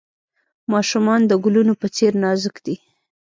[0.71, 2.75] ماشومان د ګلونو په څیر نازک دي.